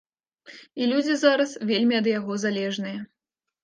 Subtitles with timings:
[0.79, 2.99] І людзі зараз вельмі ад яго залежныя.